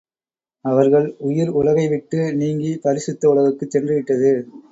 [0.65, 4.31] அவர்கள் உயிர் உலகை விட்டு நீங்கிப் பரிசுத்த உலகுக்குச் சென்று விட்டது.